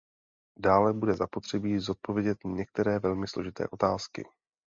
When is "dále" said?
0.57-0.93